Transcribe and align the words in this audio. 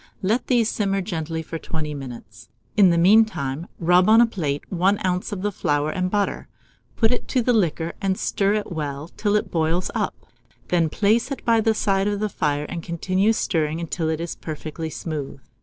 Let 0.23 0.47
these 0.47 0.67
simmer 0.71 1.01
gently 1.01 1.43
for 1.43 1.59
20 1.59 1.93
minutes. 1.93 2.49
In 2.75 2.89
the 2.89 2.97
mean 2.97 3.23
time, 3.23 3.67
rub 3.77 4.09
on 4.09 4.19
a 4.19 4.25
plate 4.25 4.63
1 4.71 4.97
oz. 5.05 5.31
of 5.31 5.53
flour 5.53 5.91
and 5.91 6.09
butter; 6.09 6.47
put 6.95 7.11
it 7.11 7.27
to 7.27 7.43
the 7.43 7.53
liquor, 7.53 7.93
and 8.01 8.17
stir 8.17 8.55
it 8.55 8.71
well 8.71 9.09
till 9.09 9.35
it 9.35 9.51
boils 9.51 9.91
up; 9.93 10.15
then 10.69 10.89
place 10.89 11.29
it 11.31 11.45
by 11.45 11.61
the 11.61 11.75
side 11.75 12.07
of 12.07 12.19
the 12.19 12.29
fire, 12.29 12.65
and 12.65 12.81
continue 12.81 13.31
stirring 13.31 13.79
until 13.79 14.09
it 14.09 14.19
is 14.19 14.35
perfectly 14.35 14.89
smooth. 14.89 15.39